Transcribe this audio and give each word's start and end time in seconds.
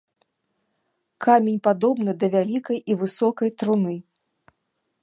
Камень 1.25 1.59
падобны 1.67 2.11
да 2.25 2.31
вялікай 2.37 2.77
і 2.93 2.97
высокай 3.03 3.49
труны. 3.63 3.95